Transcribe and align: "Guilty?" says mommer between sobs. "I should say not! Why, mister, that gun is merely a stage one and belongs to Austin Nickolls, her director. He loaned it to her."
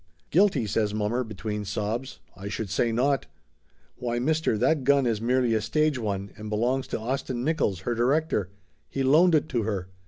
"Guilty?" 0.31 0.65
says 0.65 0.95
mommer 0.95 1.23
between 1.23 1.63
sobs. 1.63 2.21
"I 2.35 2.47
should 2.47 2.71
say 2.71 2.91
not! 2.91 3.27
Why, 3.97 4.17
mister, 4.17 4.57
that 4.57 4.83
gun 4.83 5.05
is 5.05 5.21
merely 5.21 5.53
a 5.53 5.61
stage 5.61 5.99
one 5.99 6.31
and 6.37 6.49
belongs 6.49 6.87
to 6.87 6.99
Austin 6.99 7.45
Nickolls, 7.45 7.81
her 7.81 7.93
director. 7.93 8.49
He 8.89 9.03
loaned 9.03 9.35
it 9.35 9.47
to 9.49 9.61
her." 9.61 9.89